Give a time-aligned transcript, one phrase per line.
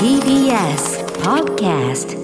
[0.00, 2.16] TBS Podcast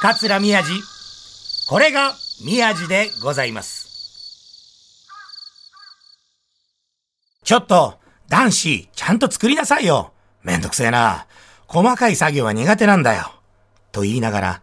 [0.00, 0.70] 桂宮治。
[1.68, 3.88] これが宮治でございます。
[7.42, 7.98] ちょっと
[8.28, 10.12] 男子ちゃんと作りなさいよ。
[10.44, 11.26] めんどくせえな。
[11.66, 13.32] 細かい作業は苦手なんだよ。
[13.90, 14.62] と言いながら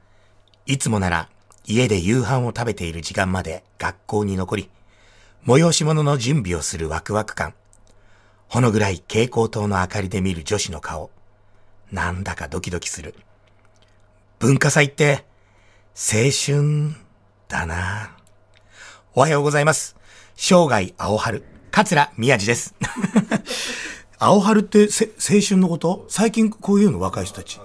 [0.65, 1.27] いつもなら
[1.69, 4.69] 家で夕飯を食べている時間まで学校に残り
[5.45, 7.53] 催し物の準備をするワクワク感
[8.47, 11.11] ほのぐらい蛍光灯の明かりで見る女子の顔
[11.91, 13.15] なんだかドキドキする
[14.39, 15.25] 文化祭って
[15.93, 16.95] 青春
[17.47, 18.15] だな。
[19.15, 19.95] おはようございます。
[20.35, 22.75] 生涯青春、桂宮治です。
[24.19, 26.05] 青春ってせ青春のこと？
[26.07, 27.59] 最近こういうの若い人たち。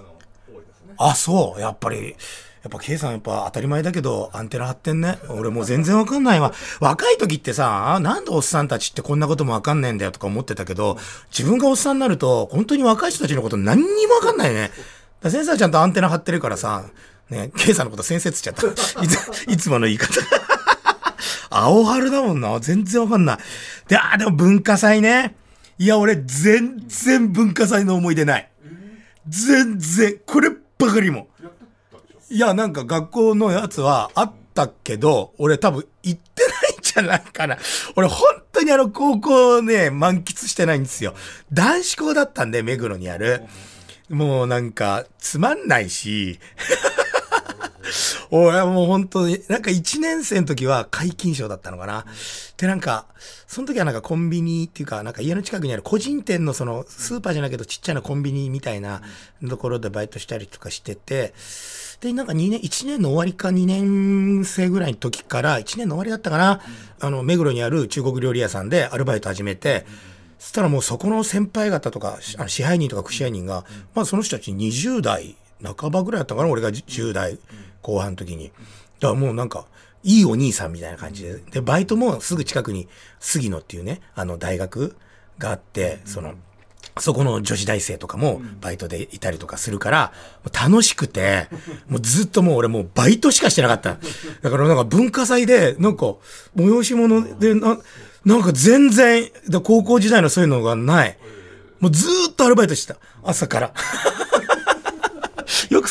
[0.97, 1.61] あ、そう。
[1.61, 2.15] やっぱり、
[2.63, 5.19] やっぱ K さんやっぱ当たり前だけどアンテナ張ってんね。
[5.27, 6.53] 俺もう全然わかんないわ。
[6.79, 10.97] 若い時ってさ、なんでおっさんたちってこんなこともわかんないんだよとか思ってたけど、
[11.29, 14.69] 自分がおっさんになると本当に若い人たちのこと何にもわかんないね。
[14.69, 14.75] だか
[15.23, 16.85] ら先生はちゃんとアンテナ張ってるからさ、
[17.29, 18.67] ね、K さんのこと先生つっちゃった。
[19.03, 20.21] いつ、いつもの言い方。
[21.49, 22.57] 青春だもんな。
[22.61, 23.37] 全然わかんない。
[23.89, 25.35] で、あー、でも文化祭ね。
[25.77, 28.49] いや、俺全然文化祭の思い出ない。
[29.27, 31.27] 全然、こればかりも。
[32.29, 37.57] いや、なんか学校のやつはあったけど、俺多分行ってないんじゃないかな。
[37.95, 38.19] 俺本
[38.51, 41.13] 当にあの高校ね、満喫してないんですよ。
[41.51, 43.43] 男子校だったんで、目黒にある。
[44.09, 46.39] もうなんか、つまんないし、
[48.35, 52.03] 俺はもう本当に、なんか1年生の時は皆勤賞だったのかな。
[52.57, 53.05] で、なんか、
[53.45, 59.03] その時はなんかコンビニっていうか、なんか家の近くにある個人店のそのスーパーじゃないけどちっちゃなコンビニみたいな
[59.47, 61.35] ところでバイトしたりとかしてて、
[62.01, 66.59] で、なんか2年、1年の終わりか2年生ぐらいの時から、1年の終わりだったかな、
[67.01, 69.85] あの、目黒にある中国料理屋さんでアルバイト始めて、
[70.39, 77.37] そしたらもうそこの先輩方とか、あの支配人とか副支配人が、まあその人たち20代半ばぐらいだったかな、俺が10代
[77.83, 78.51] 後半の時に。
[78.99, 79.65] だからもうなんか、
[80.03, 81.35] いいお兄さんみたいな感じで。
[81.51, 82.87] で、バイトもすぐ近くに
[83.19, 84.95] 杉野っていうね、あの大学
[85.37, 86.33] があって、その、
[86.99, 90.13] そこの女子大生とかもバイトでいたりとかするから、
[90.51, 91.47] 楽しくて、
[91.87, 93.97] もうずっともう俺もうバイトしかしてなかった。
[94.41, 96.13] だからなんか文化祭で、なんか
[96.55, 97.79] 催し物でな、
[98.25, 101.17] なんか全然、だ高校時代のそういうのがない。
[101.79, 102.99] もうずーっとアルバイトしてた。
[103.23, 103.73] 朝から。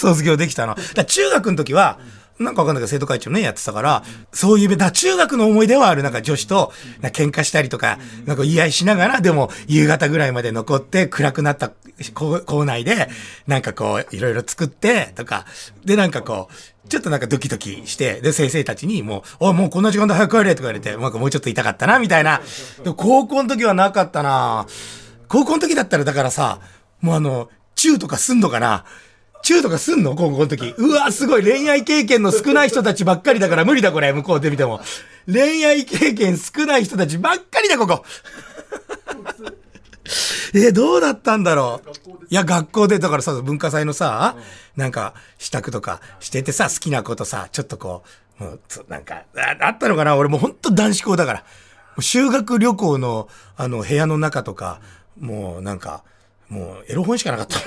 [0.08, 0.76] 卒業できたな。
[0.94, 1.98] だ中学の時は、
[2.38, 4.02] なんかわかんないけど生徒会長ね、やってたから、
[4.32, 11.72] そういう、だ中学の思い出はある、なんか女子と、喧嘩したりとか、なんか言い合いしながら、でも夕方ぐらいまで残って暗くなった
[12.14, 13.08] 校内で、
[13.46, 15.46] なんかこう、いろいろ作って、とか、
[15.84, 22.40] で、なんかこう、ちょっとなんかドキドキして、で、先生たちにもう、おもうこんな時間で早く帰れとか言われて、もうちょっと痛かったな、みたいな。
[22.84, 24.66] で高校の時はなかったな
[25.28, 26.60] 高校の時だったらだからさ、
[27.00, 28.84] もうあの、チューとかすんのかな
[29.42, 30.14] チューとかすんの？
[30.14, 30.74] 高校の時。
[30.76, 31.42] うわ、すごい。
[31.42, 34.12] 恋愛経験の少ない人たちばっかりだから無理だ、これ。
[34.12, 34.80] 向こうで見ても。
[35.26, 38.04] 恋愛経験少ない人たちばっかりだ、ここ。
[40.54, 41.90] えーどうだったんだろう？
[42.28, 44.36] いや、学校で、だからさ、文化祭のさ、
[44.76, 48.02] なんか、支度とかしててさ、好きなことさ、ちょっとこ
[48.40, 50.16] う、もう、つなんか、ああったのかな？
[50.16, 51.44] 俺もうほんと男子校だから。
[52.00, 54.80] 修学旅行の、あの、部屋の中とか、
[55.20, 56.04] もうなんか、
[56.48, 57.58] もう、エロ本しかなかった。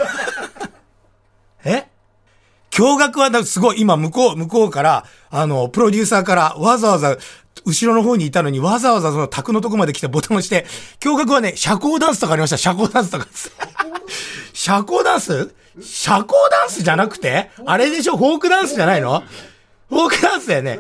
[1.66, 1.88] え？
[2.72, 7.18] 驚愕はだすごい、今向こう、向こうから、あの、プロデューサーからわざわざ、
[7.66, 10.66] 後ろの方にいたのにわざわざその卓のとこまで来てボタンを押して、
[11.00, 12.58] 驚愕はね、社交ダンスとかありました。
[12.58, 13.28] 社交ダンスとか。
[14.54, 15.54] 社交ダンス？
[15.82, 17.50] 社交ダンスじゃなくて？
[17.66, 18.18] あれでしょ？
[18.18, 19.24] フォークダンスじゃないの？
[19.90, 20.80] フォークダンスだよね。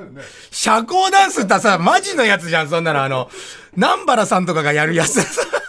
[0.51, 3.03] 社交ダンスってさ、マジのやつじゃん、そんなの。
[3.03, 3.29] あの、
[3.75, 5.19] 南原さんとかがやるやつ。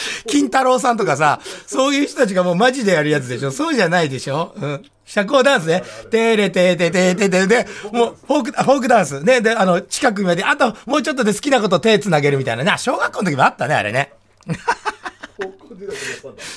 [0.26, 4.82] 金太郎さんとかさ、そういう人たちがもうマジでやるやつでしょそうじゃないでしょうん。
[5.04, 5.82] 社交ダンスね。
[6.10, 9.20] てれてててててで、もう、フォーク、フォークダンス。
[9.22, 12.70] ね、で、あの、近くまで、あと、もうちょっとで好きなこと手つなげるみたいなね。
[12.70, 14.12] あ小学校の時もあったね、あれね。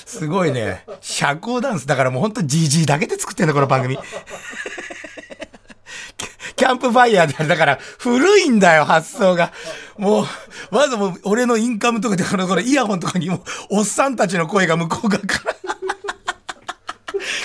[0.06, 0.86] すごいね。
[1.02, 1.88] 社交ダンス。
[1.88, 3.98] だからもうほんと GG だけで作ってんだ、この番組。
[6.66, 7.48] キャンプファイヤーである。
[7.48, 9.54] だから、古いんだよ、発想が。
[10.00, 10.26] もう、
[10.72, 15.56] まずも、俺のインカムとかで、この、このイヤホンとかにも、おっさんたちの声が向こう側から。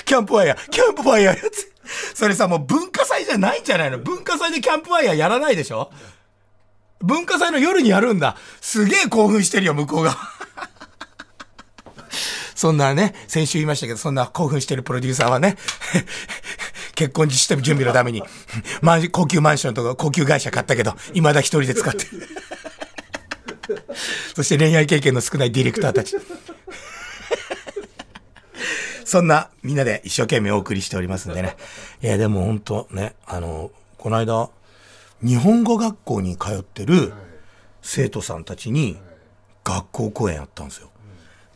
[0.05, 1.71] キャンプファイヤー、キャンプファイヤーやつ。
[2.15, 5.91] それさ、もう文化祭じゃないんじゃないの文化祭でキャンプファイヤーやらないでしょ？
[7.01, 8.37] 文化祭の夜にやるんだ。
[8.59, 10.17] すげえ興奮してるよ、向こうが。
[12.55, 15.57] そんなね、先週言いましたけど、そんな興奮してるプロデューサーはね、
[16.95, 18.23] 結婚して準備のために、
[18.81, 22.27] マン高級マンションとか高級会社買ったけど、未だ一人で使ってる。
[24.35, 26.15] そして恋愛経験の少ないディレクターたち。
[29.05, 31.57] そんなみんなで一生懸命お送りしておりますんでね。
[32.01, 34.49] いや、でも本当ね、あの、この間、
[35.21, 37.11] 日本語学校に通ってる
[37.81, 38.97] 生徒さんたちに
[39.63, 40.89] 学校公演やったんですよ。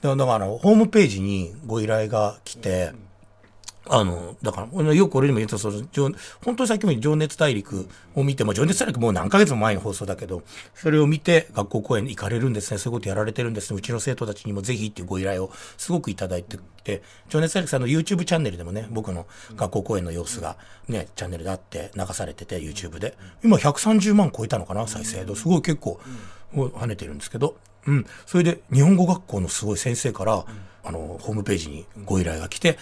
[0.01, 2.91] だから、ホームページにご依頼が来て、
[3.87, 5.81] あの、だから、よく俺にも言ったその、
[6.43, 10.43] 本当にさっきも情熱大陸を見て、も情熱大陸もう何ヶ月も前の放送だけど、
[10.73, 20.57] それを見て学校公演に行かれるんですね、そういうことやられてるんですね、うちの生徒たちにもぜひっていうご依頼をすごくいただいてて、情熱大陸さんの YouTube チャンネルでもね、僕の学校公演の様子が
[20.87, 23.15] ね、チャンネルであって流されてて、YouTube で。
[23.43, 25.35] 今130万超えたのかな、再生度。
[25.35, 25.99] すごい結構、
[26.53, 28.05] 跳ねてるんですけど、うん。
[28.25, 30.45] それで、日本語学校のすごい先生から、
[30.83, 32.77] あの、ホームページにご依頼が来て、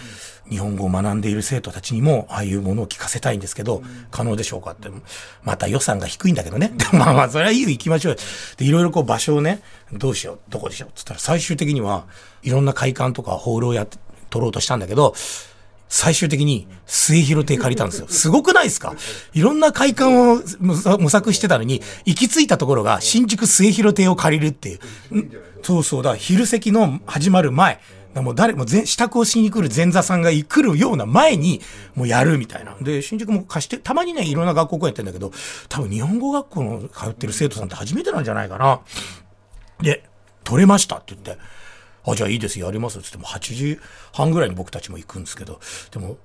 [0.49, 4.89] 日本語を学んでいる生徒たちにも、ああいうものを聞かせたいんですけど、可能でしょうかって。
[5.43, 6.73] また予算が低いんだけどね。
[6.91, 8.17] まあまあ、それはいいよ、行きましょう。
[8.57, 9.61] で、いろいろこう場所をね、
[9.93, 12.05] どうしよう、どこでしよう、つったら最終的には、
[12.41, 13.97] いろんな会館とかホールをやって、
[14.29, 15.13] 取ろうとしたんだけど、
[15.95, 18.07] 最終的に末広亭借りたんですよ。
[18.09, 18.95] すごくないですか？
[19.33, 20.41] いろんな会館を
[20.97, 24.79] 模索してたのに、行き着いたところが新宿末広亭を借りるっていう。
[25.61, 26.03] そうそう。
[26.03, 27.79] だ、昼席の始まる前、
[28.15, 31.61] もう誰も支度をしに来る前座さんが来るような前に、
[31.93, 32.75] もうやるみたいな。
[32.81, 35.31] で、新宿も貸して、たまにね、いろんな学校やってんだけど、
[35.69, 38.79] 多分日本語学校の通ってる生徒さんって初めてなんじゃないかな。
[39.79, 40.03] で、
[40.43, 41.37] 取れましたって言って、
[42.05, 43.79] あ、じゃあいいです、やりますって言っても8時
[44.11, 45.59] 半ぐらいに僕たちも行くんですけど、
[45.91, 46.17] でも、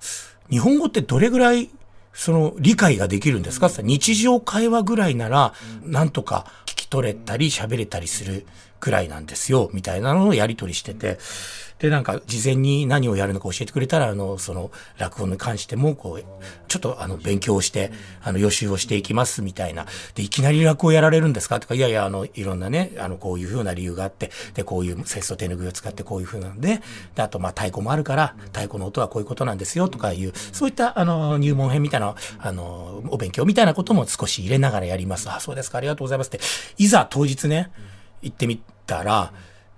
[0.51, 1.71] 日本語ってどれぐらい、
[2.13, 3.67] その、理解ができるんですか？
[3.69, 5.55] って日常会話ぐらいなら、
[5.85, 8.47] なんとか聞き取れたり喋れたりする
[8.81, 11.19] くらいなんですよ、みたいなのをやり取りしてて、
[11.79, 16.25] で、なんか、事前に何をやるのか教えてくれたら、あの、その、落語に関しても、こう、
[16.67, 19.87] ちょっと、あの、勉強をして、あの、予習をしていきます、みたいな。
[20.17, 21.61] で、いきなり落語やられるんですか？
[21.61, 26.81] とか、いやいや、あの、いろんなね、あの、こういうふうな理由があって、で、こういう節操手拭いを使ってこういうふうなんで、
[27.15, 35.31] で、あと、ま、太鼓もあるから、太鼓の音はこういうことなんですよ、とかいう、そういった、あの、入門編みたいな、あの、お勉強みたいなことも少し入れながらやります。
[35.31, 36.41] あ、そうですか、ありがとうございますって。
[36.77, 37.71] いざ当日ね、
[38.23, 39.33] 行ってみたら、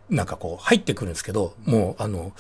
[0.09, 2.33] なんかこう入ってくるんですけど、もうあの、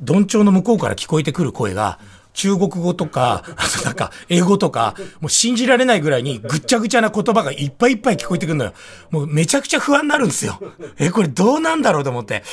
[0.00, 1.98] どんちょうの向こうから聞こえてくる声が、
[2.34, 8.74] 中国語とか、あとなんか、英語とか、もう信じられないぐらいにぐっちゃぐちゃな言葉がいっぱいいっぱい聞こえてくるのよ。
[9.10, 10.60] もうめちゃくちゃ不安になるんですよ。
[10.98, 12.44] え、これどうなんだろうと思って。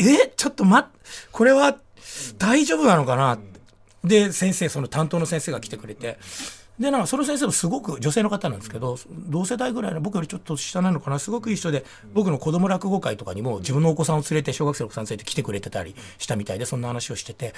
[0.00, 1.00] え、ちょっと待っ、
[1.30, 1.76] これは
[2.38, 3.38] 大丈夫なのかな？
[4.02, 6.18] で、先生、その担当の先生が来てくれて、
[6.82, 8.98] でなんかその先生もすごく女性の方なんですけど
[9.28, 17.54] 同世代ぐらいの僕よりちょっと下なのかなすごくいい人で僕の子供落語会とかにも自分のお子さんを連れて小学生のお子さん連れて来てくれてたりしたみたいでそんな話をしててで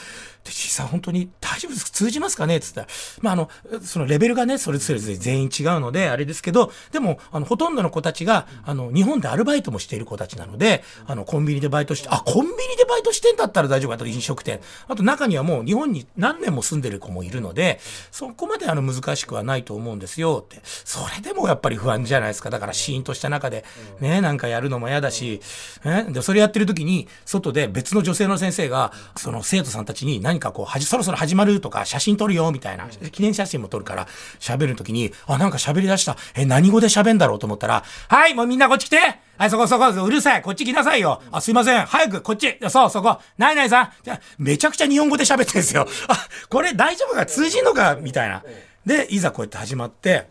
[0.51, 2.59] 実際本当に大丈夫です通じますかね？
[2.59, 2.87] っつったら
[3.23, 3.51] まああの
[3.83, 13.95] そのレベルがねそれぞれ全員違うのであれですけどでもあのほとんどの子たちがあの日本でアルバイトもしている子たちなのであのコンビニでバイトしてあコンビニでバイトしてんだったら大丈夫。
[13.95, 14.61] かと飲食店。
[14.89, 20.61] あと中にはもう日本に何年も住んでる子もいるのでそこまであの難しいくはないと思思うんですよって。
[20.65, 22.49] それでもやっぱり不安じゃないですか。
[22.49, 23.67] だからシーンとした中で、
[24.01, 25.43] ね、なんかやるのも嫌だし、
[25.85, 34.09] ね、で、それやってる時に、外で別の女性の先生が、その生徒さんたちに何かこう、はじ、そろそろ始まるとか、写真撮るよ、みたいな、記念写真も撮るから、
[34.41, 36.17] 喋る時に、あ、なんか喋り出した。
[36.35, 40.43] え、何語で喋んだろうと思ったら、はい、もうみんなこっち来てはい、そこそこ、うるさい。
[40.43, 41.21] こっち来なさいよ。
[41.33, 41.87] あ、すいません。
[41.87, 42.57] 早く、こっち。
[42.69, 43.19] そう、そこ。
[43.37, 43.93] ないないさん。
[44.05, 45.89] じゃめちゃくちゃ日本語で喋ってるんですよ。
[46.07, 47.27] あ、これ大丈夫か？
[47.27, 47.97] 通じんのか？
[48.01, 48.45] みたいな。
[48.87, 50.29] で、いざこうやって始まって、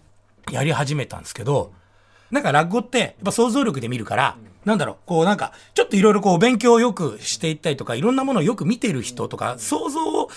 [0.52, 1.74] やり始めたんですけど、
[2.32, 10.30] なんか落語って、やっぱ想像力で見るから、なんだろう、こうなんか、ちょっといろいろこう勉強をよくしていったりとか、いろんなものをよく見ている人とか、想像を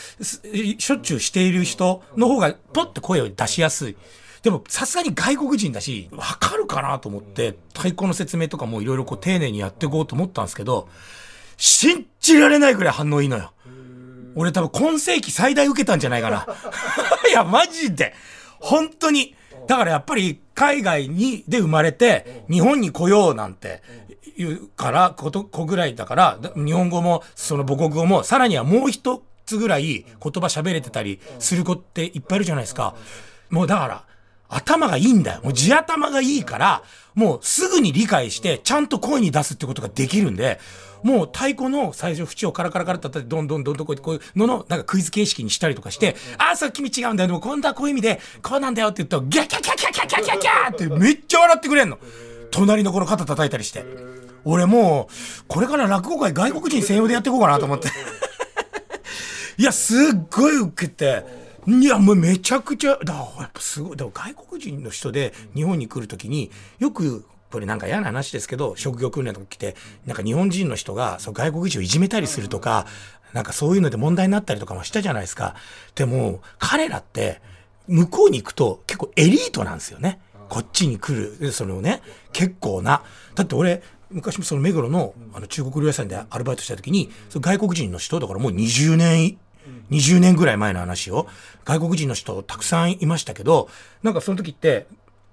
[0.78, 3.96] しょっちゅうしている人の方が、ポッて声を出しやすい。
[4.42, 10.88] でも、さすがに外国人だし、わかるかなと思って、太鼓の説明とかもいろいろこう丁寧にやっていこうと思ったんですけど、
[11.56, 13.52] 信じられないぐらい反応いいのよ。
[14.36, 16.46] 俺多分今世紀最大受けたんじゃないかな。
[17.28, 18.14] いや、マジで。
[18.60, 19.34] 本当に。
[19.66, 23.82] だからやっぱり海外にで生まれて日本に来ようなんて
[24.38, 32.94] 言うからこと子ぐらいだから日本語もその母国語もさらにはもう一つぐらい言葉喋れてたりする子っていっぱいいるじゃないですか。
[33.50, 34.04] もうだから
[34.48, 35.40] 頭がいいんだよ。
[35.42, 36.82] もう地頭がいいから、
[37.14, 40.60] もうすぐに理解して、ちゃんと声に出すってことができるんで、
[41.02, 47.28] もう太鼓の最初縁をカラカラカラって叩いて、どんどんどんどんこういうのの、なんかクイズ形式にしたりとかして、ああ、そう、君違うんだよ。
[47.28, 51.98] でも今度はこういう意味で、こうなんだよって言ったら、ギャキャキャキャキャキャキャキャってめっちゃ笑ってくれんの。
[52.50, 53.84] 隣の子の肩叩いたりして。
[54.44, 57.88] 俺もう、これから落語会外国人専用でやっていこうかなと思って。
[59.58, 59.98] いや、すっ
[60.30, 61.24] ごい受けて、
[61.66, 72.86] いや、もうめちゃくちゃ、だやっぱすごい、だ外国人の人で日本に来るときに、よく、これなんか嫌な話ですけど、職業訓練とか来て、なんか日本人の人がそう外国人をいじめたりするとか、
[73.32, 75.54] なんかそういうので問題になったりとかもしたじゃないですか。
[75.94, 77.40] でも、彼らって、
[77.88, 80.20] 向こうに行くと結構エリートなんですよね。
[80.48, 83.02] こっちに来る、そのね、結構な。
[83.34, 89.38] だって俺、昔もその目黒のあの中国料理屋さんでアルバイトした時に、外国人の人、だからもう20年、
[89.90, 91.28] 20年ぐらい前の話を、
[91.64, 93.68] 外国人の人たくさんいましたけど、
[94.02, 94.86] なんかその時って、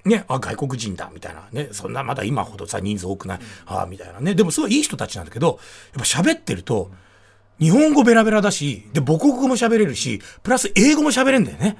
[0.06, 1.48] ね、あ、外国人だ、みたいな。
[1.52, 3.40] ね、そんなまだ今ほどさ、人数多くない。
[3.66, 4.36] あみたいなね。
[4.36, 5.60] でもすごいいい人たちなんだけど、
[5.96, 6.92] やっぱ喋ってると、
[7.60, 11.78] 日本語ベラベラだし、で、母国語も喋れるし、プラス英語も喋れるんだよね。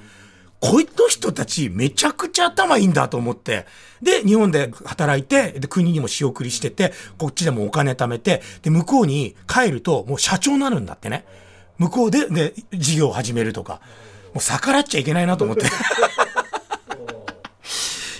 [0.62, 3.66] こいつ人たちめちゃくちゃ頭いいんだと思って。
[4.02, 11.26] で、日本で働いて、で、国にも仕送りしてて、こっちでもお金貯めて、で、向こうに帰るともう社長になるんだってね。
[11.84, 13.82] 向こうで、で、事業を始めるとか。
[14.34, 15.66] もう逆らっちゃいけないなと思って。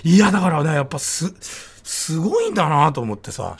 [0.04, 1.34] いや、だからね、やっぱす、
[1.82, 3.56] すごいんだなと思ってさ。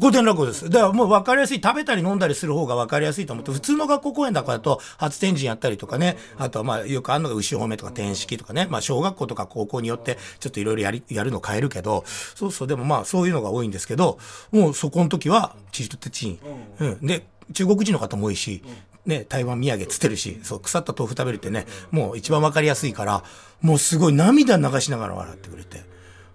[0.00, 0.70] 古典落語です。
[0.70, 14.18] だからもう分かりやすい、食べたり飲んだりする方が分かりやすいと思って、普通の学校公演だからだと、初天神やったりとかね、あとはまあよくあるのが牛褒めとか天式とかね、まあ小学校とか高校によってちょっといろいろやり、やるの変えるけど、そうそう、でもまあそういうのが多いんですけど、
[14.50, 16.38] もうそこの時は、チリとテチン。
[16.80, 17.06] うん。
[17.06, 18.62] で、中国人の方も多いし、
[19.06, 23.24] ね、台湾土産つってるし、そう、腐った豆腐食べるってね、もう一番分かりやすいから、
[23.60, 25.82] もうすごい涙流しながら笑ってくれて、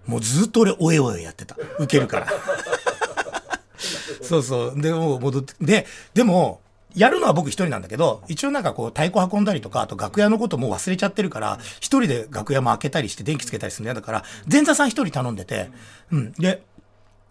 [0.06, 1.56] もうずっと俺、おえおえやってた。
[1.78, 2.28] 受けるから。
[4.22, 4.80] そうそう。
[4.80, 6.60] で、もう戻って、で、でも、
[6.94, 15.70] やるのは僕一人なんだけど、一応なんかこう太鼓運んだりとか、あと楽屋のこともう忘れちゃってるから、一人で楽屋も開けたりして電気つけたりするの嫌だから、前座さん一人頼んでて、
[16.10, 16.32] うん。
[16.32, 16.62] で、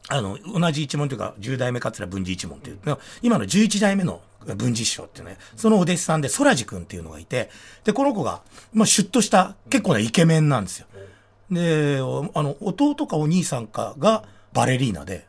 [0.09, 2.79] あの、同じ一門というか、10代目桂文治一門っていう、
[3.21, 4.21] 今の11代目の
[4.55, 7.49] 文治師匠っていうね、そのお弟子さんで空地君っていうのがいて、
[7.83, 8.41] で、この子が、
[8.73, 10.87] まあ、シュッとした、結構なイケメンなんですよ。
[11.51, 14.23] で、あの、弟かお兄さんかが
[14.53, 15.27] バレリーナで、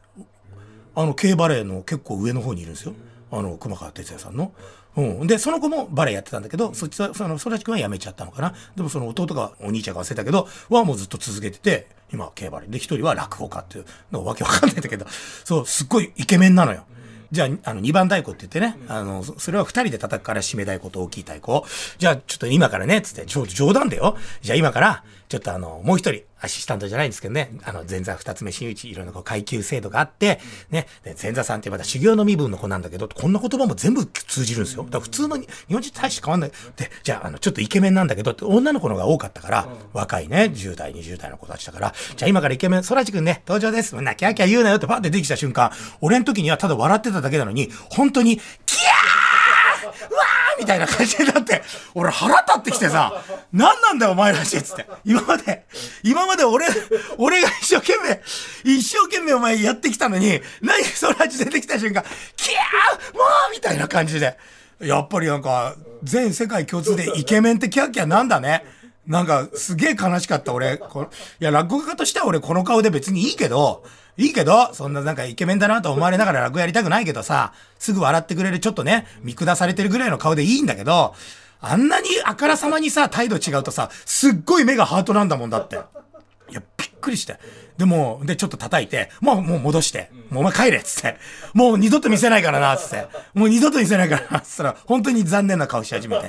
[0.95, 2.95] あの、K バレーの結構上の方にいるんですよ。
[3.31, 4.53] あの、熊川哲也さんの。
[4.97, 5.27] うん。
[5.27, 8.55] で、その子もバレーやってたんだけど、そっちは、その、空地君は辞めちゃったのかな。
[8.75, 12.71] でもその弟が、お兄ちゃんが忘れたけど、はもうずっと続けてて、今はバレー。
[12.71, 15.07] で、一人は落語家っていうのわけわかんないんだけど、
[15.45, 16.85] そう、すっごいイケメンなのよ。
[17.31, 21.67] じゃあ、あの、二番太鼓って言ってね、あの、そそれは二人で叩くから締め太鼓と大きい太鼓を。
[21.99, 24.17] じゃあ、ちょっと今からね、つって、ちょ冗談だよ。
[24.41, 34.85] じゃあ今から、ちょっとあの、もう一人、アシスタントじゃないんですけどね、あの、前座二つ目真打ち、いろんなこう階級制度があって、ね、で前座さんってまた修行の身分の子なんだけど、こんな言葉も全部通じるんですよ。
[34.85, 36.51] だから普通のに日本人と大して変わんない。
[36.77, 43.95] で、じゃあ、あの、ちょっとイケメンなんだけどって、女の子の方が多かったから、若いね、10代、20代の子たちだから、じゃあ今からイケメン、空地くんね、登場です。
[44.01, 48.41] な、キャーキャー言うなよってパッて出てきた瞬間、俺の時にはただ笑ってただけなのに、本当に、
[50.59, 51.63] みたいな感じになって、
[51.95, 53.23] 俺腹立ってきてさ、
[53.53, 54.87] 何なんだよお前らしいっつって。
[55.05, 55.67] 今まで、
[56.03, 56.67] 今まで俺、
[57.17, 58.21] 俺が一生懸命、
[58.65, 62.03] 一生懸命お前やってきたのに、何そらち出てきた瞬間、
[62.37, 64.37] キャーもうみたいな感じで。
[64.81, 65.75] やっぱりなんか、
[66.05, 68.65] 全世界共通でイケメンってキャーキャーなんだね。
[69.07, 70.75] なんか、すげえ悲しかった俺。
[70.75, 70.79] い
[71.45, 73.83] や、落語家としては俺この顔で別にいいけど、
[74.19, 81.15] いいけど、そんななんかイケメンだなと思われながら落語やりたくないけどさ、すぐ笑ってくれるちょっとね、見下されてるぐらいの顔でいいんだけど、
[81.61, 85.77] あんなにあからさまにさ、態度違うとさ、すっごい目がハートなんだもんだって。
[86.51, 87.39] いや、びっくりして。
[87.77, 91.17] でも、で、ちょっと叩いて、もう、もう戻して、もうお前帰れっつって。
[91.55, 93.07] もう二度と見せないからな、つって。
[93.35, 96.29] もう二度と見せないからな、つったら、本当に残念な顔し始めて。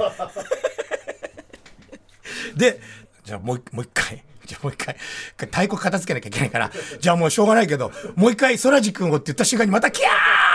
[2.55, 2.79] で、
[3.23, 4.23] じゃあもうもう一回。
[4.49, 4.95] じゃあもう一回、
[5.37, 10.05] 太鼓片付けなきゃいけないから、じゃあもうしょうがないけど、もう一回、空地君をって言った瞬間にまたキャ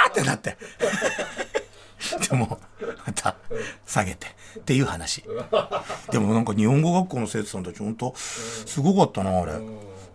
[0.08, 0.56] ーってなって。
[2.28, 2.58] でも、
[3.06, 3.36] また、
[3.86, 4.26] 下げて。
[4.58, 5.22] っていう話。
[6.10, 9.52] でもなんか日本語学校の生徒さんたち本当、すごかったな、あれ。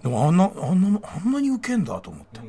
[0.03, 2.41] でもあんな、あんな、あんなにウケんだと思って。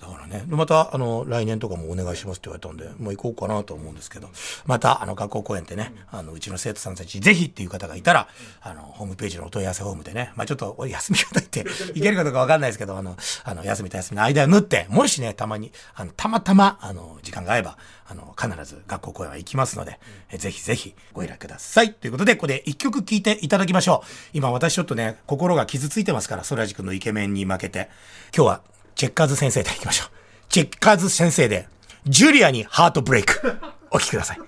[0.00, 4.28] だからね、また、あの、来年とかもお願いしますって言われたんで、もう行こうかなと思うんですけど、
[4.64, 8.28] また、あの、学校公演ってね、あの、うちの生徒さんたち、ぜひっていう方がいたら、
[8.60, 11.64] あの、ホームページのお問い合わせフォームでね、まあちょっと、お休み方って、
[11.94, 17.76] いけるかどうかわかんないですけど、あの、あの、休みと休みの間を縫って、もしね、たまに、あの、たまたま、あの、時間が合えば、
[18.06, 19.98] あの、必ず学校公演は行きますので、
[20.30, 21.92] えぜひぜひご依頼ください。
[21.92, 24.08] ということで、ここで一曲聴いていただきましょう。
[24.32, 27.90] 今私ちょっとね、心が傷ついてますから、ソラジ君のイケメンに負けて。
[28.34, 28.62] 今日は、
[28.98, 30.08] チェッカーズ先生で行きましょう。
[30.48, 31.68] チェッカーズ先生で、
[32.04, 33.56] ジュリアにハートブレイク。
[33.92, 34.40] お聴きください。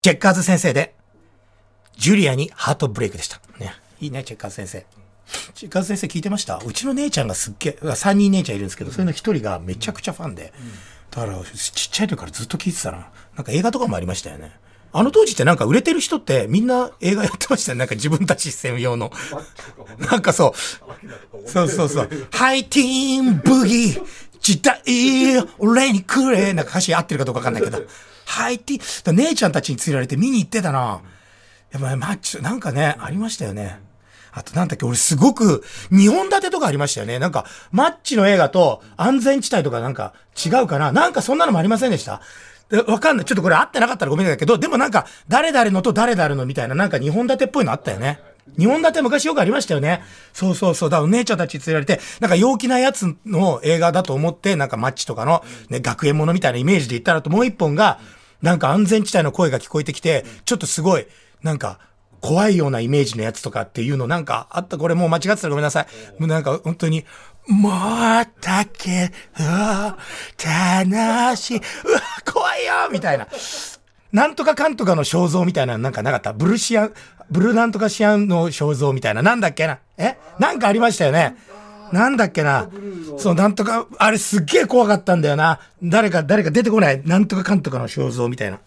[0.00, 0.94] チェッカーズ先生で、
[1.98, 3.42] ジュリアにハートブレイクでした。
[3.58, 3.74] ね。
[4.00, 4.86] いいね、チェッカーズ先生。
[5.52, 6.56] チェッカーズ先生聞いてました？
[6.56, 10.54] うちの姉ちゃんがすっげえ、3人姉ちゃんいるんですけど、それの1人がめちゃくちゃファンで、
[11.10, 13.10] だからちっちゃい時からずっと聞いてたな。
[13.34, 14.58] なんか映画とかもありましたよね。
[14.98, 17.78] あの当時ってなんか売れてる人ってみんな映画やってましたね。
[17.78, 19.12] なんか自分たち専用の。
[20.10, 20.54] なんかそ
[21.44, 21.48] う。
[21.48, 22.10] そうそうそう。
[22.32, 24.02] ハイティーンブギー、
[24.40, 24.80] 時代、
[25.58, 26.52] 俺にくれ。
[26.52, 27.82] なんか歌詞合ってるかどうかわかんないけど。
[28.24, 31.00] ハイティーン、姉ちゃんたちに連れられて見に行ってたな。
[31.72, 33.80] やっぱマッチ、なんかね、ありましたよね。
[34.32, 37.18] あとなんだっけ、俺すごく、2本立てとかありましたよね。
[37.18, 40.12] なんか、マッチの映画と安全地帯とかなんか
[40.44, 42.20] 違うかななんかそんなのもありませんでした？
[42.70, 43.24] でわかんない。
[43.24, 48.20] ちょっとこれ合ってなかったらごめんなさいけど、でもなんか、誰々のと誰々のみたいな、なんか2本立てっぽいのあったよね。
[48.58, 50.02] 2本立て昔よくありましたよね。
[50.32, 50.90] そうそうそう。
[50.90, 58.00] だからお姉ちゃんたち連れられて、なんか陽気なやつの映画だと思って、なんかマッチとかの、ね、学園ものみたいなイメージで言ったらともう一本が、
[58.42, 61.06] なんか安全地帯の声が聞こえてきて、ちょっとすごい、
[61.42, 61.78] なんか、
[62.20, 64.78] 怖いようなイメージのやつとかっていうのなんかあった。
[64.78, 65.86] これもう間違ってたらごめんなさい。
[66.18, 67.04] もうなんか本当に、
[67.48, 67.72] もう
[68.40, 71.58] だけど、楽しい。
[71.58, 72.00] うわ、
[72.30, 73.28] 怖いよみたいな。
[74.12, 76.32] なんとかかんとかの肖像みたいななんかなかった？
[76.32, 76.94] ブルシアン、
[77.30, 79.22] ブルなんとかシアンの肖像みたいな。
[79.22, 79.78] なんだっけな？
[79.96, 80.16] え？
[80.38, 81.36] なんかありましたよね？
[81.92, 82.68] なんだっけな？
[83.18, 85.60] そう、なんとか、あれすっげえ怖かったんだよな。
[85.82, 87.02] 誰か、誰か出てこない？
[87.04, 88.58] なんとかかんとかの肖像みたいな。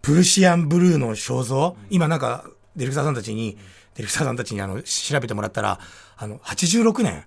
[0.00, 1.76] プルシアンブルーの肖像？
[1.90, 2.44] 今なんか、
[2.76, 3.58] ディレクターさんたちに、
[3.94, 5.78] ディレクターさんたちにあの、調べてもらったら、
[6.16, 7.24] あの、86年。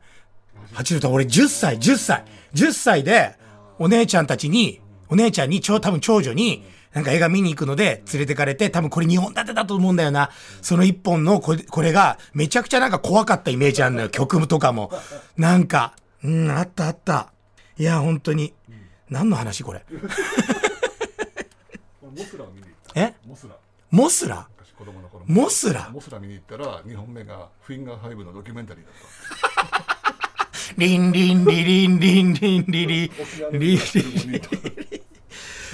[0.74, 2.26] 86年、俺10歳、10歳。
[2.54, 3.36] 10歳で、
[3.80, 6.64] お姉ちゃんたちに、お姉ちゃんに、ちょ、多分長女に、
[6.94, 10.30] なんか映画見に行くので連れてかれて、多分これ2本立てだと思うんだよな。
[10.62, 14.10] その1本のこれ、これがめちゃくちゃなんか怖かったイメージあるのよ。
[14.12, 14.92] 曲とかも。
[15.38, 17.32] なんか、うん、あったあった。
[17.78, 18.54] いや、本当に。
[19.10, 19.86] 何の話これ？
[22.02, 23.14] モスラを見にえ？
[23.26, 23.56] モスラ
[23.90, 24.48] モスラ？
[25.26, 25.90] モスラ？
[25.92, 28.94] モスラ見に行ったら2本目がフィンガーハイブのドキュメンタリーだっ
[29.90, 30.01] た
[30.78, 33.12] リンリンリリンリンリンリリ
[33.54, 34.42] リリリ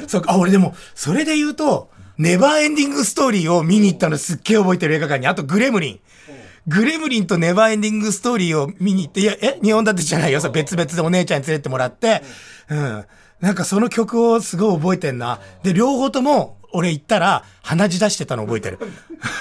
[0.08, 5.28] そうか、俺でも、それで言うと、ネバーエンディングストーリーを見に行ったのすっげえ覚えてる映画館に。
[5.28, 6.00] あと、グレムリン。
[6.68, 10.42] グレムリンとネバーエンディングストーリーを見に行って、いや、え日本立てじゃないよ。
[10.52, 12.24] 別々でお姉ちゃんに連れてもらって、
[12.70, 13.06] うん。
[13.40, 15.40] なんかその曲をすごい覚えてんな。
[15.64, 18.80] で、両方とも、俺行ったら、鼻血出してたの覚えてる。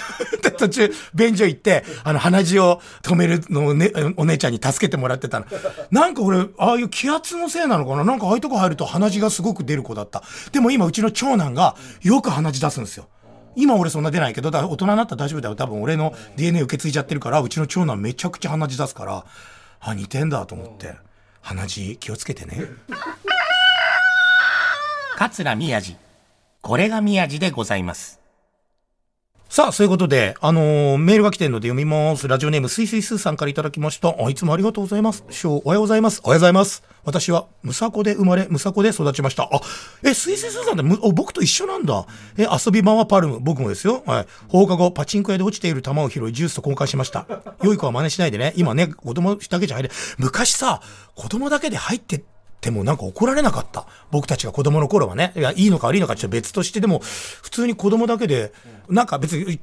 [0.56, 5.46] 途中、便所行って、あの、鼻血を止めるのをね、お姉ちゃんに助けてもらってたの。
[5.90, 8.04] なんか俺、ああいう気圧のせいなのかな？
[8.04, 10.22] なんかああいうとこ入ると鼻血がすごく出る子だった。
[10.50, 13.08] でも今、うちの長男がよく鼻血出すんですよ。
[13.54, 15.56] 今俺そんな出ないけど、だ大人になったら大丈夫だよ。
[15.56, 19.24] 多分俺の DNA 受け継いじゃってるから、うちの長男めちゃくちゃ鼻血出すから、
[19.80, 20.94] あ、似てんだと思って。
[21.42, 22.64] 鼻血気をつけてね。
[25.16, 25.96] 桂宮治。
[26.66, 28.20] これが宮治でございます。
[29.48, 32.26] さあ、そういうことで、あのーメールが来てるので読みます。
[32.26, 34.16] ラジオネーム、すいすいすーさんからいただきました。
[34.18, 35.24] あ、いつもありがとうございます。
[35.30, 36.20] 師匠、おはようございます。
[36.24, 36.82] おはようございます。
[37.04, 39.44] 私は、むさこで生まれ、むさこで育ちました。
[39.44, 39.60] あ、
[40.02, 42.04] え、すいすいすーさんってむ、お僕と一緒なんだ。
[42.36, 43.38] え、遊び場はパルム。
[43.38, 44.02] 僕もですよ。
[44.04, 44.26] はい。
[44.48, 47.28] 放課後、パチンコ屋で落ちている球を拾い、ジュースと交換しました。
[47.62, 48.52] 良い子は真似しないでね。
[48.56, 49.90] 今ね、子供だけじゃ入れ。
[50.18, 50.82] 昔さ、
[51.14, 52.24] 子供だけで入って
[52.66, 53.86] でもなんか怒られなかった。
[54.10, 55.32] 僕たちが子供の頃はね。
[55.36, 58.52] いや、いいのか悪いのかちょっと別として、でも、普通に子供だけで、
[58.88, 59.56] なんか別に、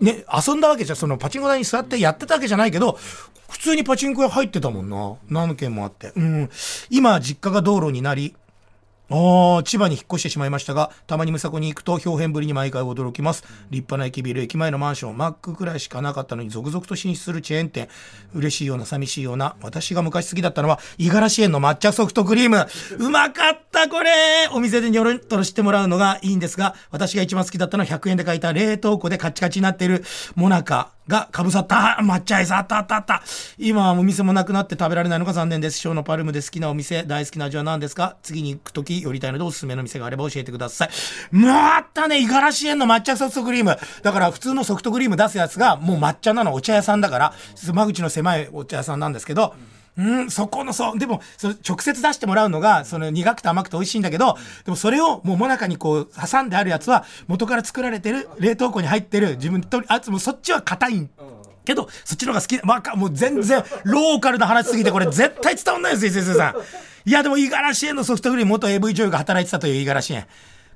[0.00, 2.98] ね、遊んだわけじゃ、そのパチンコ台に座ってやってたわけじゃないけど、
[3.50, 5.16] 普通にパチンコ屋入ってたもんな。
[5.28, 6.12] 何件もあって。
[6.16, 6.50] うん。
[6.88, 8.34] 今、実家が道路になり、
[9.08, 13.44] ああ、千葉に引っ越してしまいましたが、たまにむさこに行くと、表変ぶりに毎回驚きます。
[13.70, 17.88] 立派な駅ビル、駅前のマンション、マックくらいしかなかったのに、続々と進出するチェーン店。
[18.34, 19.54] 嬉しいような、寂しいような。
[19.62, 22.66] 私が昔好きだったのは、五十嵐園の抹茶ソフトクリーム。
[22.98, 30.92] うまかった、これお店でニョロンとしてもらうのがいいんですが、私が一番好きだったのは100円で買えた冷凍庫でカチカチになっている、モナカ。
[31.08, 33.22] がかぶさった抹茶アイスあったあったあった
[33.58, 35.78] 今はお店もなくなって食べられないのが残念です。
[35.78, 38.16] ショーのパルムで好きなお店、大好きな味は何ですか？
[38.24, 40.90] 次に行くとき寄りたいのでおすすめの店があれば教えてください。
[41.30, 43.78] もうあったね五十嵐園の抹茶ソフトクリーム。
[44.02, 47.32] だから普通のソフトクリーム出すやつがもう抹茶なのお茶屋さんだから、
[47.72, 49.75] 間口の狭いお茶屋さんなんですけど、うん、
[50.28, 61.08] そこの、そう、でも、その直接出してもらうのが、その苦くて甘くて美味しいんだけど、でもそれをもうもなかにこう挟んであるやつは、元から作られてる、冷凍庫に入ってる、自分と、あつもそっちは硬い
[61.64, 62.58] けど、そっちの方が好き。
[62.66, 66.54] わか、もう全然、ローカルな話すぎて、これ絶対伝わんないですよ、先生さん。
[67.08, 70.26] いや、でも、五十嵐園のソフトクリーム元 AV 女優が働いてたという五十嵐園。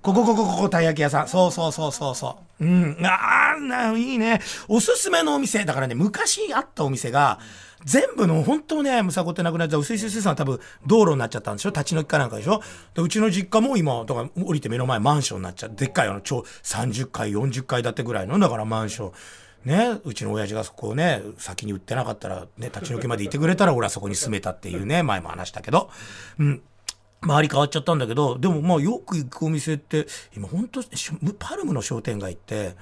[0.02, 1.28] ここ、ここ、ここ、たい焼き屋さん。
[1.28, 2.64] そうそうそうそうそう。
[2.64, 2.96] うん。
[3.04, 4.40] あーな、いいね。
[4.66, 5.64] おすすめのお店。
[5.64, 7.38] だからね、昔あったお店が、
[7.85, 9.81] 全部の、本当ね、むさこってなくなっちゃう。
[9.81, 11.71] 薄井先生さんは多分、道路になっちゃったんでしょ？
[11.71, 12.61] 立ち退きかなんかでしょ？
[12.95, 15.73] でうちの実家も今、だから降りて目の前マンションになっちゃう。
[15.75, 19.12] でっかいあの、超30階、40階建てぐらいの、だからマンション。
[19.64, 25.90] ね、うちの親父がそこをね、先に売ってなかったら、ね、立ち退きまでいてくれたら俺はそこに住めたっていうね、前も話したけど。
[26.38, 26.62] うん。
[27.23, 30.88] 周り変わっちゃったんだけど、でもまあよく行くお店って、今本当し
[31.38, 32.75] パルムの商店街って、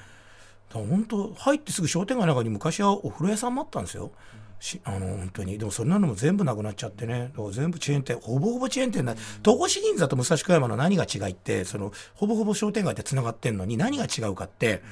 [0.72, 4.12] 本当入ってすぐ商店街の中に昔はお風呂屋さんもあったんですよ。
[4.60, 14.82] しあの本当にでもそれなのも全部なくなっちゃってねだから全部チェーン店ほぼほぼチェーン店な戸越銀座と武蔵小山の何が違いってそのほぼほぼ商店街ってつながってんのに何が違うかって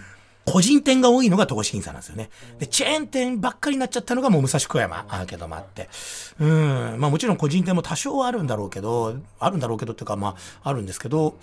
[0.46, 2.30] 個人店が多いのが戸越銀座なんですよね。
[2.60, 5.88] で、チェーン店ばっかりになっちゃったのがもう武蔵小山、アーケードもあって。
[6.38, 6.96] うん。
[7.00, 11.36] まあもちろん個人店も多少はあるんだろうけど、あるんだろうけどっていうかまああるんですけど、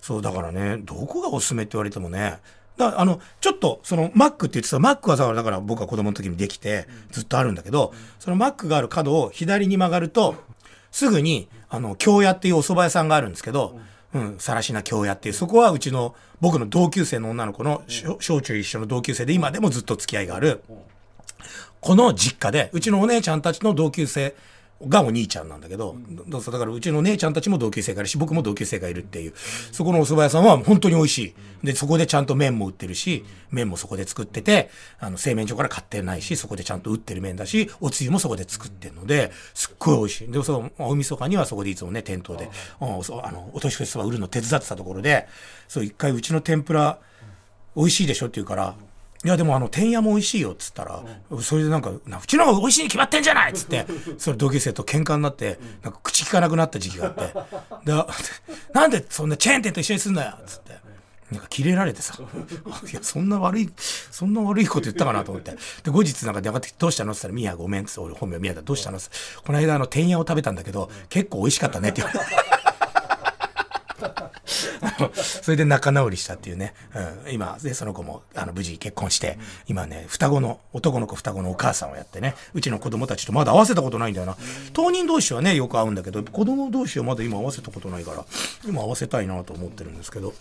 [0.00, 2.38] そうだからね、どこがおすすめって言われてもね、
[2.76, 10.34] だあの、ちょっと、その、マックって言ってた、マックはさ、だから僕は子供の時にできて、ずっとあるんだけど、そのマックがある角を左に曲がると、
[10.90, 13.78] すぐに、あの、京屋っていうお蕎麦屋さんがあるんですけど、
[14.14, 20.62] うん、さらしな京屋っていう、そこはうちの、僕の同級生の女の子の、小小中一緒の同級生で、今でもずっと付き合いがある、
[21.80, 24.34] この実家で、うちのお姉ちゃんたちの同級生
[24.86, 25.96] がお兄ちゃんなんだけど、
[26.28, 29.32] どうぞだからうちの姉ちゃんたちも同級生がいるし、僕も同級生がいるっていう、
[29.72, 31.34] そこのお蕎麦屋さんは本当に美味しい。
[31.64, 40.30] で、そこでちゃんと麺も売ってるし、麺もそこで作ってて、あの、製麺所から買ってないし、そこでちゃんと売ってる麺だし、おつゆもそこで作ってるので、すっごい美味しい。
[40.30, 45.26] で、そう、お晦日にはそこでいつもね、店頭で、うんそうあの、お年越しそば売るの手伝ってたところで、
[45.68, 46.98] そう、一回うちの天ぷら、
[47.74, 48.74] 美味しいでしょって言うから、
[49.26, 51.02] いやでもあの、天屋も美味しいよっつったら、
[51.42, 53.84] それでなんか、なうちの方が美味しいに決まってんじゃないっつって、
[54.18, 57.22] それ同級生と喧嘩になって、なんか口聞かなくなった時期があって、
[57.84, 58.04] で、
[58.72, 60.76] なんでそんなチェーン店と一緒にすんだよっつって。
[61.32, 63.68] なんかキレられてさ、 いや、そんな悪い、
[64.12, 65.56] そんな悪いこと言ったかなと思って。
[65.82, 67.10] で、後日なんか電話かかってどうしたの？
[67.10, 68.98] って言ったら、ミヤごめんっつって、俺本名ミヤだ、どうしたの？
[68.98, 72.26] っつって、この間あの、天屋を食べたんだけど、結構美味しかったねって言われて。
[75.46, 76.74] それで仲直りしたっていうね。
[77.24, 84.36] うん、今、で、その子も、あの、無事結婚して、今ね、双子の、男の子双子のお母さんをやってね、うちの子供たちとまだ合わせたことないんだよな。
[84.72, 88.24] 当人同士はね、よく会うんだけど、子供同士はまだ今合わせたことないから、
[88.66, 90.34] 今合わせたいなと思ってるんですけど。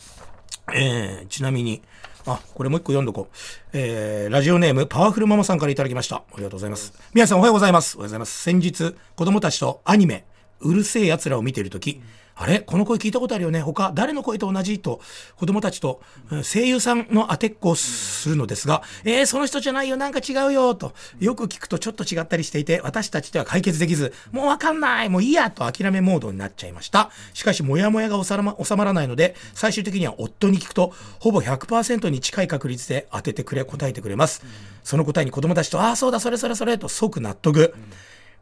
[0.74, 1.84] えー、ちなみに、
[2.26, 3.36] あ、これもう一個読んどこう。
[3.74, 6.16] えー、ラジオネーム、パワフルママさんからいただきました。
[6.16, 6.94] ありがとうございます。
[7.14, 7.96] 皆さんおはようございます。
[7.98, 8.42] おはようございます。
[8.42, 10.26] 先日、子供たちとアニメ、
[10.62, 12.02] うるせえ奴らを見ているとき、
[12.38, 12.60] あれ？
[12.60, 13.62] この声聞いたことあるよね？
[13.62, 14.80] 他、誰の声と同じ？
[14.80, 15.00] と、
[15.38, 16.02] 子供たちと、
[16.44, 27.10] 声優さんの当てっこをするのですが、えー、その人じゃないよ、なんか違うよ、と、よく聞くとちょっと違ったりしていて、私たちでは解決できず、もうわかんない、もういいや、と諦めモードになっちゃいました。
[27.34, 34.44] しかし、もやもやが収ま収まらないので、最終的には夫に聞くと、ほぼ100%に近い確率で当ててくれ、答えてくれます。
[34.84, 37.74] その答えに子供たちと、ああ、そうだ、それそれそれ、と即納得。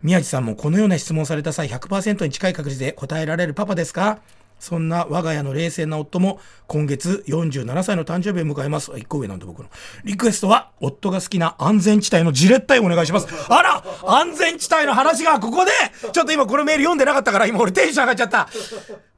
[0.03, 4.19] 宮地さんもこのような質問された際100%に近い確率で答えられるパパですか？
[4.59, 8.91] そんな我が家の冷静な夫も今月47歳の誕生日を迎えます。
[8.91, 9.69] 1個上なんで僕の。
[10.05, 13.27] リクエストは夫が好きな安全地帯のジレッタイお願いします。
[13.49, 15.71] あら安全地帯の話がここで
[16.13, 18.47] ちょっと今このメール読んでなかったから今俺テンション上がっちゃった。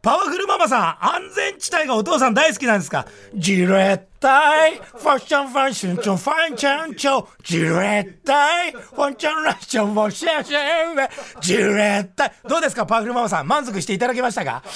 [0.05, 3.07] パワフルママさん、安全地帯がお父さん大好きなんですか？
[3.33, 11.09] ジレッタイ、ファッションファッションチョンファンチャンチョ、ジレッタイ、ファンチャンラッションファッションシェンウェ、
[11.41, 11.63] ジレ
[12.01, 12.33] ッタイ。
[12.47, 14.61] どうですかパワフルママさん、満足していただけましたか？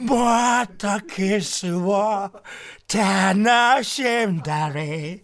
[0.00, 2.30] またキスを
[2.94, 5.22] 楽しんだり。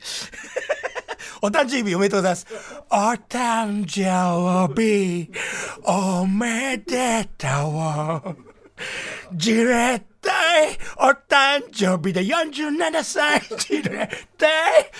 [1.43, 2.47] お誕生日おめでとうございます。
[2.91, 2.97] お
[3.29, 5.31] 誕生日
[5.85, 7.47] おめでと
[8.25, 8.37] う。
[9.35, 14.51] じれったいお誕生日で47歳じれったい、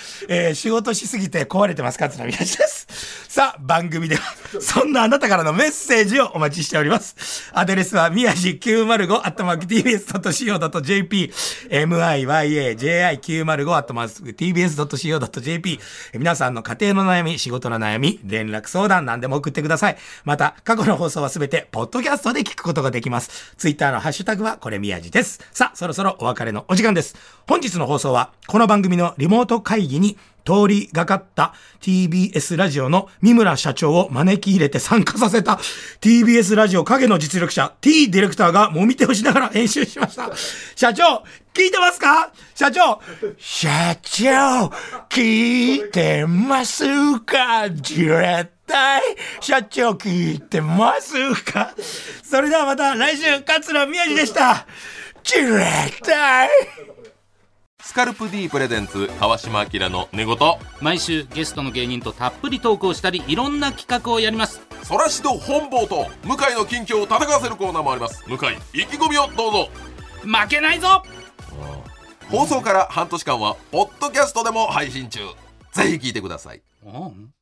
[0.29, 2.87] えー仕事しすぎて壊れてます桂宮治です。
[3.31, 4.21] さあ、番組では、
[4.59, 7.49] そんなあなたからのメッセージをお待ちしております。
[7.53, 11.31] アドレスは、宮治905、アットマーク tbs.co.jp、
[11.69, 15.79] myaji905、アットマーク tbs.co.jp、
[16.15, 19.97] 皆さんの家庭の悩み、仕事の悩み、連絡相談、何でも送ってください。
[20.25, 23.53] また、過去の放送はすべて、ポッドキャストで聞くことができます。
[23.57, 25.39] ツイッターのハッシュタグは、これ宮です。
[25.51, 27.15] さあ、そろそろお別れのお時間です。
[27.47, 35.59] 本日の放送は、この番組のリモート会議に通りがかった TBS ラジオの三村社長を招き入れて参加させた
[35.99, 40.31] TBS ラジオ影の実力者 T ディレクターがもみ手をしながら編集しました。
[40.75, 42.31] 社長、聞いてますか？
[42.55, 43.01] 社長
[43.37, 43.69] 社
[44.01, 44.71] 長、
[45.09, 47.69] 聞いてますか？
[47.69, 49.01] 絶対、
[49.41, 51.73] 社長聞いてますか？
[52.23, 54.65] それではまた来週、桂宮治でした。
[55.23, 56.49] 絶対
[57.83, 60.37] スカルプ D プレゼンツ川島明の寝言。
[60.79, 64.61] 毎週ゲストの芸人とたっぷりトークをしたりいろんな企画をやります。
[64.83, 68.23] そらしど本坊と向井の近況を戦わせるコーナーもあります。
[68.27, 68.37] 向井
[68.81, 69.69] 意気込みをどうぞ。
[70.23, 71.03] 負けないぞ！
[72.29, 75.19] 放送から半年間はポッドキャストでも配信中。
[75.73, 76.61] ぜひ聞いてください。
[76.85, 77.33] うん